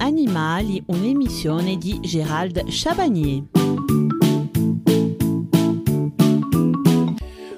Animali, 0.00 0.82
di 1.76 2.00
Gérald 2.02 2.64
Chabagnier. 2.70 3.42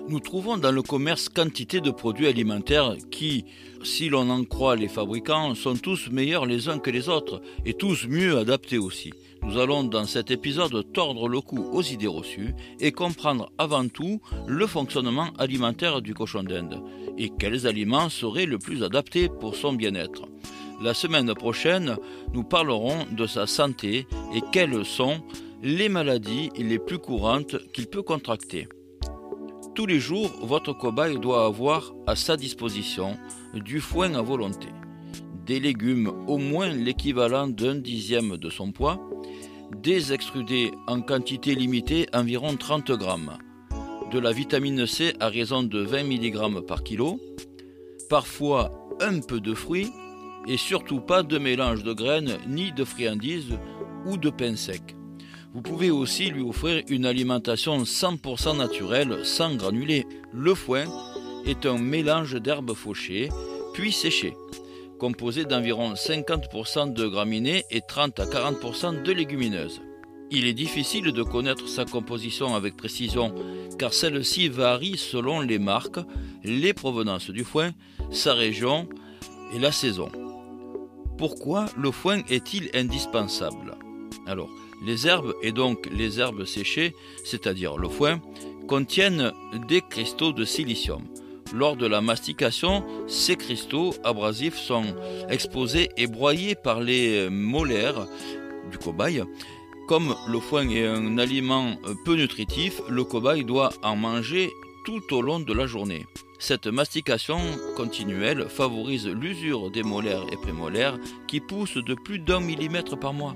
Nous 0.08 0.18
trouvons 0.18 0.56
dans 0.56 0.72
le 0.72 0.82
commerce 0.82 1.28
quantité 1.28 1.80
de 1.80 1.92
produits 1.92 2.26
alimentaires 2.26 2.96
qui, 3.12 3.44
si 3.84 4.08
l'on 4.08 4.28
en 4.30 4.42
croit 4.42 4.74
les 4.74 4.88
fabricants, 4.88 5.54
sont 5.54 5.76
tous 5.76 6.10
meilleurs 6.10 6.44
les 6.44 6.68
uns 6.68 6.80
que 6.80 6.90
les 6.90 7.08
autres 7.08 7.40
et 7.64 7.74
tous 7.74 8.08
mieux 8.08 8.36
adaptés 8.36 8.78
aussi. 8.78 9.12
Nous 9.44 9.56
allons 9.56 9.84
dans 9.84 10.06
cet 10.06 10.32
épisode 10.32 10.92
tordre 10.92 11.28
le 11.28 11.40
cou 11.40 11.68
aux 11.72 11.82
idées 11.82 12.08
reçues 12.08 12.52
et 12.80 12.90
comprendre 12.90 13.52
avant 13.58 13.86
tout 13.86 14.20
le 14.48 14.66
fonctionnement 14.66 15.28
alimentaire 15.38 16.02
du 16.02 16.14
cochon 16.14 16.42
d'Inde 16.42 16.82
et 17.16 17.30
quels 17.38 17.68
aliments 17.68 18.08
seraient 18.08 18.46
le 18.46 18.58
plus 18.58 18.82
adaptés 18.82 19.28
pour 19.28 19.54
son 19.54 19.72
bien-être. 19.72 20.22
La 20.80 20.92
semaine 20.92 21.32
prochaine, 21.34 21.96
nous 22.34 22.44
parlerons 22.44 23.06
de 23.10 23.26
sa 23.26 23.46
santé 23.46 24.06
et 24.34 24.42
quelles 24.52 24.84
sont 24.84 25.22
les 25.62 25.88
maladies 25.88 26.50
les 26.56 26.78
plus 26.78 26.98
courantes 26.98 27.56
qu'il 27.72 27.86
peut 27.86 28.02
contracter. 28.02 28.68
Tous 29.74 29.86
les 29.86 29.98
jours, 29.98 30.30
votre 30.42 30.74
cobaye 30.74 31.18
doit 31.18 31.46
avoir 31.46 31.94
à 32.06 32.14
sa 32.14 32.36
disposition 32.36 33.16
du 33.54 33.80
foin 33.80 34.14
à 34.14 34.22
volonté, 34.22 34.68
des 35.46 35.60
légumes 35.60 36.12
au 36.26 36.36
moins 36.36 36.68
l'équivalent 36.68 37.48
d'un 37.48 37.76
dixième 37.76 38.36
de 38.36 38.50
son 38.50 38.70
poids, 38.70 39.00
des 39.82 40.12
extrudés 40.12 40.72
en 40.86 41.00
quantité 41.00 41.54
limitée 41.54 42.06
environ 42.12 42.54
30 42.56 42.92
grammes, 42.92 43.38
de 44.12 44.18
la 44.18 44.32
vitamine 44.32 44.86
C 44.86 45.14
à 45.20 45.28
raison 45.28 45.62
de 45.62 45.80
20 45.80 46.04
mg 46.04 46.66
par 46.66 46.82
kilo, 46.82 47.18
parfois 48.10 48.70
un 49.00 49.20
peu 49.20 49.40
de 49.40 49.54
fruits 49.54 49.90
et 50.46 50.56
surtout 50.56 51.00
pas 51.00 51.22
de 51.22 51.38
mélange 51.38 51.82
de 51.82 51.92
graines 51.92 52.38
ni 52.46 52.72
de 52.72 52.84
friandises 52.84 53.58
ou 54.04 54.16
de 54.16 54.30
pain 54.30 54.56
sec. 54.56 54.96
Vous 55.54 55.62
pouvez 55.62 55.90
aussi 55.90 56.30
lui 56.30 56.42
offrir 56.42 56.82
une 56.88 57.06
alimentation 57.06 57.82
100% 57.82 58.58
naturelle 58.58 59.24
sans 59.24 59.54
granulés. 59.54 60.06
Le 60.32 60.54
foin 60.54 60.84
est 61.46 61.64
un 61.66 61.78
mélange 61.78 62.34
d'herbes 62.34 62.74
fauchées 62.74 63.30
puis 63.72 63.92
séchées, 63.92 64.34
composé 64.98 65.44
d'environ 65.44 65.94
50% 65.94 66.92
de 66.92 67.06
graminées 67.06 67.64
et 67.70 67.80
30 67.80 68.20
à 68.20 68.26
40% 68.26 69.02
de 69.02 69.12
légumineuses. 69.12 69.80
Il 70.30 70.46
est 70.46 70.54
difficile 70.54 71.12
de 71.12 71.22
connaître 71.22 71.68
sa 71.68 71.84
composition 71.84 72.54
avec 72.54 72.76
précision 72.76 73.34
car 73.78 73.94
celle-ci 73.94 74.48
varie 74.48 74.96
selon 74.96 75.40
les 75.40 75.58
marques, 75.58 76.00
les 76.42 76.72
provenances 76.72 77.30
du 77.30 77.44
foin, 77.44 77.70
sa 78.10 78.34
région 78.34 78.88
et 79.54 79.58
la 79.58 79.72
saison. 79.72 80.10
Pourquoi 81.18 81.66
le 81.78 81.90
foin 81.90 82.20
est-il 82.28 82.68
indispensable? 82.74 83.76
Alors, 84.26 84.50
les 84.84 85.06
herbes 85.06 85.34
et 85.42 85.52
donc 85.52 85.88
les 85.90 86.20
herbes 86.20 86.44
séchées, 86.44 86.94
c'est-à-dire 87.24 87.78
le 87.78 87.88
foin, 87.88 88.20
contiennent 88.68 89.32
des 89.68 89.80
cristaux 89.80 90.32
de 90.32 90.44
silicium. 90.44 91.02
Lors 91.54 91.76
de 91.76 91.86
la 91.86 92.00
mastication, 92.00 92.84
ces 93.06 93.36
cristaux 93.36 93.94
abrasifs 94.04 94.58
sont 94.58 94.84
exposés 95.30 95.88
et 95.96 96.06
broyés 96.06 96.54
par 96.54 96.80
les 96.80 97.30
molaires 97.30 98.06
du 98.70 98.76
cobaye. 98.76 99.22
Comme 99.88 100.14
le 100.28 100.40
foin 100.40 100.68
est 100.68 100.86
un 100.86 101.16
aliment 101.16 101.76
peu 102.04 102.16
nutritif, 102.16 102.82
le 102.88 103.04
cobaye 103.04 103.44
doit 103.44 103.72
en 103.82 103.96
manger 103.96 104.50
tout 104.84 105.14
au 105.14 105.22
long 105.22 105.40
de 105.40 105.52
la 105.52 105.66
journée. 105.66 106.04
Cette 106.38 106.66
mastication 106.66 107.40
continuelle 107.76 108.48
favorise 108.48 109.08
l'usure 109.08 109.70
des 109.70 109.82
molaires 109.82 110.26
et 110.30 110.36
prémolaires 110.36 110.98
qui 111.26 111.40
poussent 111.40 111.78
de 111.78 111.94
plus 111.94 112.18
d'un 112.18 112.40
millimètre 112.40 112.98
par 112.98 113.14
mois. 113.14 113.34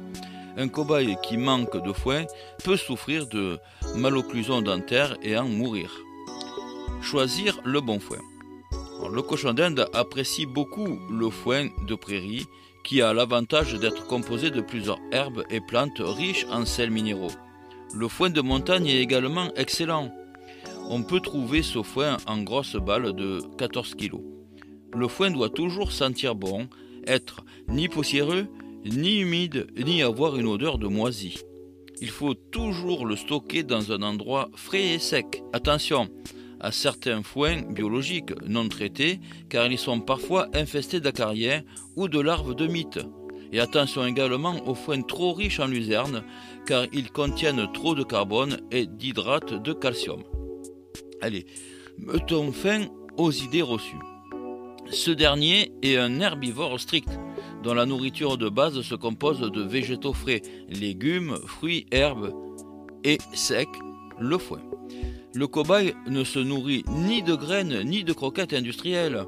Un 0.57 0.69
cobaye 0.69 1.17
qui 1.23 1.39
manque 1.39 1.83
de 1.83 1.93
foin 1.93 2.25
peut 2.63 2.77
souffrir 2.77 3.27
de 3.27 3.59
malocclusion 3.97 4.61
dentaire 4.61 5.17
et 5.23 5.37
en 5.37 5.49
mourir. 5.49 5.91
Choisir 7.01 7.59
le 7.65 7.81
bon 7.81 7.99
foin. 8.01 8.19
le 9.11 9.23
cochon 9.23 9.55
d'Inde 9.55 9.89
apprécie 9.95 10.45
beaucoup 10.45 10.99
le 11.11 11.31
foin 11.31 11.69
de 11.87 11.95
prairie 11.95 12.47
qui 12.85 13.01
a 13.01 13.15
l'avantage 13.15 13.75
d'être 13.75 14.07
composé 14.07 14.51
de 14.51 14.61
plusieurs 14.61 15.01
herbes 15.11 15.45
et 15.51 15.61
plantes 15.61 16.01
riches 16.01 16.47
en 16.51 16.67
sels 16.67 16.91
minéraux. 16.91 17.33
Le 17.95 18.09
foin 18.09 18.31
de 18.31 18.41
montagne 18.41 18.87
est 18.87 19.01
également 19.01 19.53
excellent 19.57 20.13
on 20.91 21.05
peut 21.05 21.21
trouver 21.21 21.63
ce 21.63 21.83
foin 21.83 22.17
en 22.27 22.43
grosses 22.43 22.75
balles 22.75 23.15
de 23.15 23.41
14 23.57 23.95
kg. 23.95 24.17
Le 24.93 25.07
foin 25.07 25.31
doit 25.31 25.49
toujours 25.49 25.93
sentir 25.93 26.35
bon, 26.35 26.69
être 27.07 27.45
ni 27.69 27.89
poussiéreux, 27.89 28.49
ni 28.85 29.21
humide, 29.21 29.69
ni 29.87 30.03
avoir 30.03 30.37
une 30.37 30.49
odeur 30.49 30.79
de 30.79 30.89
moisi. 30.89 31.39
Il 32.01 32.11
faut 32.11 32.35
toujours 32.35 33.07
le 33.07 33.15
stocker 33.15 33.63
dans 33.63 33.93
un 33.93 34.03
endroit 34.03 34.51
frais 34.57 34.95
et 34.95 34.99
sec. 34.99 35.45
Attention 35.53 36.09
à 36.59 36.73
certains 36.73 37.23
foins 37.23 37.63
biologiques 37.63 38.33
non 38.45 38.69
traités 38.69 39.21
car 39.49 39.71
ils 39.71 39.79
sont 39.79 40.01
parfois 40.01 40.49
infestés 40.55 41.01
d'acariens 41.01 41.63
ou 41.95 42.09
de 42.09 42.19
larves 42.19 42.57
de 42.57 42.67
mythes. 42.67 43.07
Et 43.53 43.61
attention 43.61 44.05
également 44.07 44.57
aux 44.67 44.75
foins 44.75 45.03
trop 45.03 45.35
riches 45.35 45.61
en 45.61 45.67
luzerne 45.67 46.25
car 46.67 46.87
ils 46.93 47.13
contiennent 47.13 47.71
trop 47.73 47.95
de 47.95 48.03
carbone 48.03 48.59
et 48.73 48.87
d'hydrate 48.87 49.55
de 49.63 49.73
calcium. 49.73 50.23
Allez, 51.23 51.47
mettons 51.99 52.51
fin 52.53 52.87
aux 53.17 53.31
idées 53.31 53.63
reçues. 53.63 53.99
Ce 54.91 55.11
dernier 55.11 55.73
est 55.83 55.97
un 55.97 56.21
herbivore 56.21 56.81
strict, 56.81 57.11
dont 57.63 57.75
la 57.75 57.87
nourriture 57.87 58.39
de 58.39 58.49
base 58.49 58.81
se 58.81 58.95
compose 58.95 59.41
de 59.41 59.63
végétaux 59.63 60.15
frais, 60.15 60.43
légumes, 60.69 61.37
fruits, 61.47 61.87
herbes 61.91 62.33
et 63.05 63.19
secs, 63.35 63.69
le 64.19 64.39
foin. 64.39 64.63
Le 65.35 65.47
cobaye 65.47 65.95
ne 66.09 66.25
se 66.25 66.39
nourrit 66.39 66.85
ni 66.89 67.23
de 67.23 67.35
graines 67.35 67.83
ni 67.85 68.03
de 68.03 68.13
croquettes 68.13 68.53
industrielles. 68.53 69.27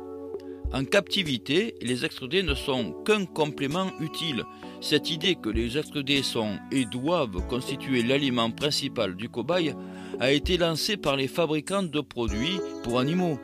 En 0.74 0.84
captivité, 0.84 1.74
les 1.82 2.06
extrudés 2.06 2.42
ne 2.42 2.54
sont 2.54 2.92
qu'un 3.04 3.26
complément 3.26 3.90
utile. 4.00 4.44
Cette 4.80 5.10
idée 5.10 5.34
que 5.34 5.50
les 5.50 5.76
extrudés 5.76 6.22
sont 6.22 6.58
et 6.70 6.86
doivent 6.86 7.46
constituer 7.48 8.02
l'aliment 8.02 8.50
principal 8.50 9.14
du 9.14 9.28
cobaye 9.28 9.74
a 10.18 10.32
été 10.32 10.56
lancée 10.56 10.96
par 10.96 11.16
les 11.16 11.28
fabricants 11.28 11.82
de 11.82 12.00
produits 12.00 12.58
pour 12.84 12.98
animaux. 12.98 13.38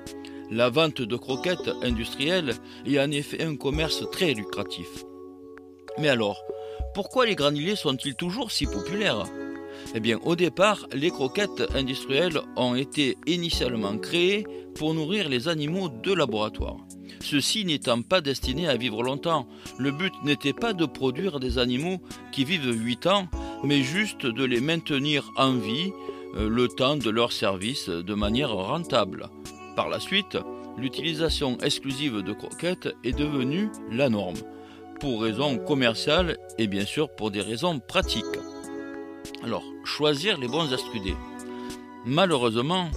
La 0.51 0.71
vente 0.71 1.03
de 1.03 1.17
croquettes 1.17 1.71
industrielles 1.83 2.55
est 2.87 2.99
en 2.99 3.11
effet 3.11 3.43
un 3.43 3.57
commerce 3.57 4.05
très 4.11 4.33
lucratif. 4.33 5.05
Mais 5.99 6.09
alors, 6.09 6.43
pourquoi 6.95 7.27
les 7.27 7.35
granulés 7.35 7.77
sont-ils 7.77 8.15
toujours 8.15 8.51
si 8.51 8.65
populaires? 8.65 9.27
Eh 9.95 10.15
au 10.15 10.37
départ, 10.37 10.87
les 10.93 11.11
croquettes 11.11 11.65
industrielles 11.75 12.41
ont 12.57 12.75
été 12.75 13.17
initialement 13.27 13.97
créées 13.99 14.47
pour 14.75 14.95
nourrir 14.95 15.29
les 15.29 15.49
animaux 15.49 15.89
de 15.89 16.13
laboratoire. 16.13 16.77
Ceux-ci 17.21 17.65
n'étant 17.65 18.03
pas 18.03 18.21
destinés 18.21 18.69
à 18.69 18.77
vivre 18.77 19.03
longtemps, 19.03 19.49
le 19.79 19.91
but 19.91 20.13
n'était 20.25 20.53
pas 20.53 20.73
de 20.73 20.85
produire 20.85 21.41
des 21.41 21.59
animaux 21.59 22.01
qui 22.33 22.45
vivent 22.45 22.73
8 22.73 23.07
ans, 23.07 23.29
mais 23.65 23.83
juste 23.83 24.27
de 24.27 24.45
les 24.45 24.61
maintenir 24.61 25.31
en 25.37 25.53
vie 25.53 25.91
euh, 26.37 26.49
le 26.49 26.69
temps 26.69 26.97
de 26.97 27.11
leur 27.11 27.33
service 27.33 27.89
de 27.89 28.15
manière 28.15 28.53
rentable. 28.53 29.29
Par 29.75 29.89
la 29.89 30.01
suite, 30.01 30.39
l'utilisation 30.77 31.59
exclusive 31.59 32.23
de 32.23 32.33
croquettes 32.33 32.95
est 33.05 33.17
devenue 33.17 33.71
la 33.91 34.09
norme, 34.09 34.37
pour 35.01 35.23
raisons 35.23 35.59
commerciales 35.59 36.37
et 36.59 36.67
bien 36.67 36.85
sûr 36.85 37.09
pour 37.15 37.31
des 37.31 37.41
raisons 37.41 37.81
pratiques. 37.81 38.38
Alors, 39.43 39.65
choisir 39.85 40.39
les 40.39 40.49
bons 40.49 40.73
extrudés. 40.73 41.17
Malheureusement, 42.05 42.91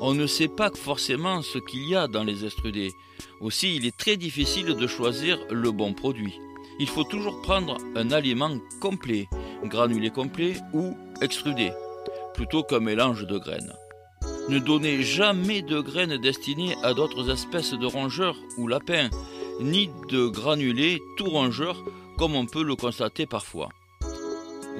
on 0.00 0.14
ne 0.14 0.26
sait 0.26 0.48
pas 0.48 0.70
forcément 0.70 1.42
ce 1.42 1.58
qu'il 1.58 1.88
y 1.88 1.96
a 1.96 2.06
dans 2.06 2.24
les 2.24 2.44
extrudés. 2.44 2.92
Aussi, 3.40 3.76
il 3.76 3.86
est 3.86 3.96
très 3.96 4.16
difficile 4.16 4.74
de 4.74 4.86
choisir 4.86 5.38
le 5.50 5.70
bon 5.72 5.94
produit. 5.94 6.38
Il 6.78 6.88
faut 6.88 7.04
toujours 7.04 7.42
prendre 7.42 7.76
un 7.96 8.10
aliment 8.12 8.58
complet, 8.80 9.28
granulé 9.64 10.10
complet 10.10 10.54
ou 10.72 10.96
extrudé 11.20 11.72
plutôt 12.38 12.62
qu'un 12.62 12.78
mélange 12.78 13.26
de 13.26 13.36
graines. 13.36 13.72
Ne 14.48 14.60
donnez 14.60 15.02
jamais 15.02 15.60
de 15.60 15.80
graines 15.80 16.18
destinées 16.18 16.76
à 16.84 16.94
d'autres 16.94 17.30
espèces 17.30 17.74
de 17.74 17.84
rongeurs 17.84 18.36
ou 18.56 18.68
lapins, 18.68 19.10
ni 19.60 19.90
de 20.08 20.28
granulés 20.28 21.00
tout 21.16 21.28
rongeurs 21.28 21.82
comme 22.16 22.36
on 22.36 22.46
peut 22.46 22.62
le 22.62 22.76
constater 22.76 23.26
parfois. 23.26 23.70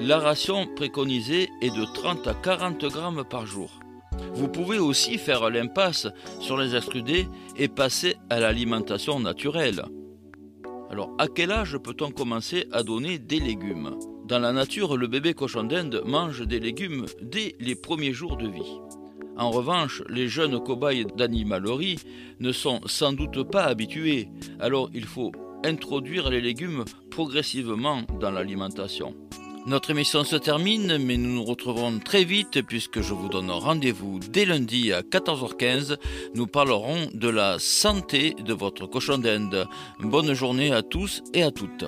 La 0.01 0.17
ration 0.17 0.65
préconisée 0.65 1.49
est 1.61 1.75
de 1.75 1.83
30 1.83 2.25
à 2.25 2.33
40 2.33 2.85
grammes 2.85 3.25
par 3.29 3.45
jour. 3.45 3.81
Vous 4.33 4.47
pouvez 4.47 4.79
aussi 4.79 5.17
faire 5.17 5.49
l'impasse 5.49 6.07
sur 6.39 6.57
les 6.57 6.73
extrudés 6.73 7.27
et 7.57 7.67
passer 7.67 8.15
à 8.29 8.39
l'alimentation 8.39 9.19
naturelle. 9.19 9.83
Alors, 10.89 11.11
à 11.17 11.27
quel 11.27 11.51
âge 11.51 11.77
peut-on 11.77 12.11
commencer 12.11 12.65
à 12.71 12.81
donner 12.81 13.19
des 13.19 13.41
légumes? 13.41 13.97
Dans 14.25 14.39
la 14.39 14.53
nature, 14.53 14.95
le 14.95 15.07
bébé 15.07 15.33
cochon 15.33 15.65
d'Inde 15.65 16.01
mange 16.05 16.47
des 16.47 16.61
légumes 16.61 17.05
dès 17.21 17.55
les 17.59 17.75
premiers 17.75 18.13
jours 18.13 18.37
de 18.37 18.47
vie. 18.47 18.79
En 19.37 19.51
revanche, 19.51 20.01
les 20.07 20.29
jeunes 20.29 20.63
cobayes 20.63 21.07
d'animalerie 21.17 21.99
ne 22.39 22.53
sont 22.53 22.79
sans 22.85 23.11
doute 23.11 23.43
pas 23.51 23.65
habitués, 23.65 24.29
alors 24.61 24.89
il 24.93 25.05
faut 25.05 25.33
introduire 25.65 26.29
les 26.29 26.41
légumes 26.41 26.85
progressivement 27.11 28.03
dans 28.21 28.31
l'alimentation. 28.31 29.13
Notre 29.65 29.91
émission 29.91 30.23
se 30.23 30.35
termine, 30.35 30.97
mais 30.97 31.17
nous 31.17 31.35
nous 31.35 31.43
retrouverons 31.43 31.99
très 31.99 32.23
vite 32.23 32.61
puisque 32.61 33.01
je 33.01 33.13
vous 33.13 33.29
donne 33.29 33.51
rendez-vous 33.51 34.19
dès 34.19 34.45
lundi 34.45 34.91
à 34.93 35.01
14h15. 35.01 35.97
Nous 36.33 36.47
parlerons 36.47 37.07
de 37.13 37.29
la 37.29 37.57
santé 37.59 38.35
de 38.43 38.53
votre 38.53 38.87
cochon 38.87 39.17
d'Inde. 39.17 39.67
Bonne 39.99 40.33
journée 40.33 40.71
à 40.71 40.81
tous 40.81 41.21
et 41.33 41.43
à 41.43 41.51
toutes. 41.51 41.85